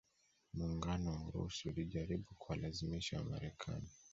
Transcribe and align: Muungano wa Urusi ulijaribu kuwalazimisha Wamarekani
Muungano 0.53 1.13
wa 1.13 1.23
Urusi 1.27 1.69
ulijaribu 1.69 2.35
kuwalazimisha 2.39 3.17
Wamarekani 3.17 3.89